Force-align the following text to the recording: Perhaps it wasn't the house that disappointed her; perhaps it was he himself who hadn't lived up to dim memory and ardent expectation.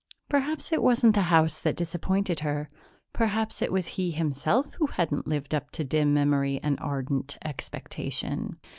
Perhaps 0.29 0.71
it 0.71 0.81
wasn't 0.81 1.13
the 1.13 1.21
house 1.29 1.59
that 1.59 1.75
disappointed 1.75 2.39
her; 2.39 2.67
perhaps 3.13 3.61
it 3.61 3.71
was 3.71 3.85
he 3.85 4.09
himself 4.09 4.73
who 4.79 4.87
hadn't 4.87 5.27
lived 5.27 5.53
up 5.53 5.69
to 5.69 5.83
dim 5.83 6.11
memory 6.11 6.59
and 6.63 6.79
ardent 6.79 7.37
expectation. 7.45 8.57